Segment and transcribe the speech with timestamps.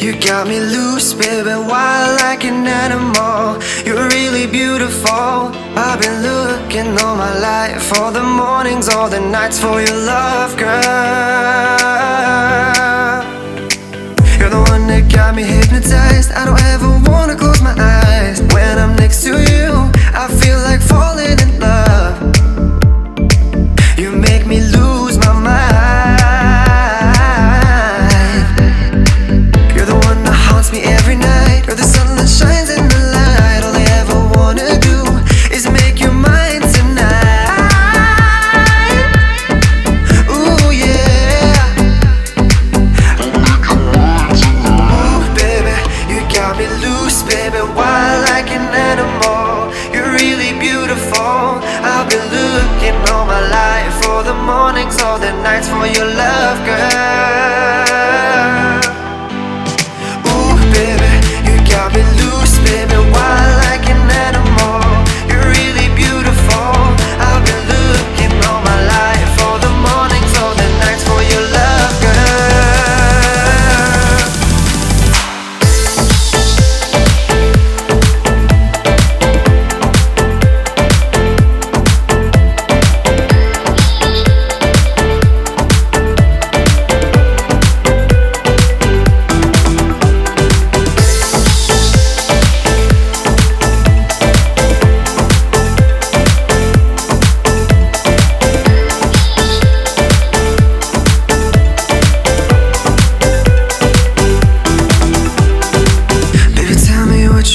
[0.00, 3.60] You got me loose, baby, wild like an animal.
[3.86, 5.52] You're really beautiful.
[5.76, 10.56] I've been looking all my life for the mornings, all the nights for your love,
[10.56, 11.01] girl.
[52.58, 57.91] looking all my life for the mornings, all the nights for your love, girl.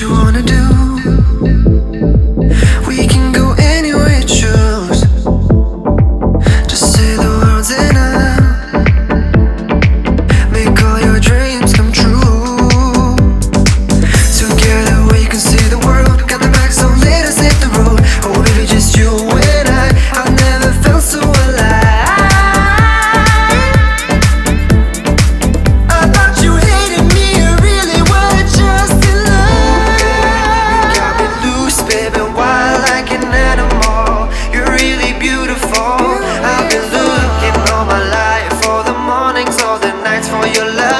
[0.00, 1.75] you wanna do.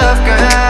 [0.01, 0.66] love, girl.